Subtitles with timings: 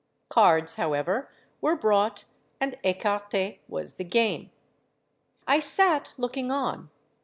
[0.29, 1.29] Cards, however,
[1.61, 2.25] were brought;
[2.59, 4.49] and écarté was the game.
[5.45, 6.89] I sate looking on.